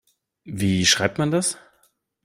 Wie 0.47 0.83
schreibt 0.87 1.19
man 1.19 1.29
das? 1.29 1.59